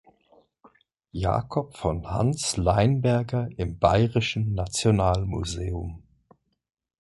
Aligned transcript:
Jakob 1.11 1.77
von 1.77 2.09
Hans 2.09 2.57
Leinberger 2.57 3.49
im 3.57 3.77
Bayerischen 3.77 4.55
Nationalmuseum. 4.55 6.01